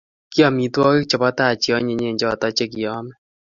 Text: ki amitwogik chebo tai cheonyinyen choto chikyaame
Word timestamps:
ki 0.31 0.39
amitwogik 0.49 1.07
chebo 1.09 1.29
tai 1.37 1.55
cheonyinyen 1.61 2.17
choto 2.19 2.47
chikyaame 2.57 3.13